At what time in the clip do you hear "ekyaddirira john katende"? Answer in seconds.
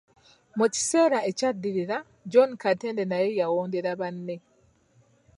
1.29-3.03